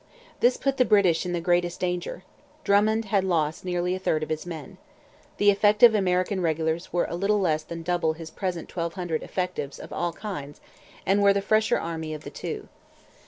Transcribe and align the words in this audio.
This 0.39 0.57
put 0.57 0.77
the 0.77 0.83
British 0.83 1.27
in 1.27 1.31
the 1.33 1.39
greatest 1.39 1.79
danger. 1.79 2.23
Drummond 2.63 3.05
had 3.13 3.23
lost 3.23 3.63
nearly 3.63 3.93
a 3.93 3.99
third 3.99 4.23
of 4.23 4.29
his 4.29 4.47
men. 4.47 4.79
The 5.37 5.51
effective 5.51 5.93
American 5.93 6.41
regulars 6.41 6.91
were 6.91 7.05
little 7.13 7.39
less 7.39 7.61
than 7.61 7.83
double 7.83 8.13
his 8.13 8.31
present 8.31 8.67
twelve 8.67 8.95
hundred 8.95 9.21
effectives 9.21 9.77
of 9.77 9.93
all 9.93 10.13
kinds 10.13 10.59
and 11.05 11.21
were 11.21 11.33
the 11.33 11.39
fresher 11.43 11.77
army 11.77 12.15
of 12.15 12.23
the 12.23 12.31
two. 12.31 12.67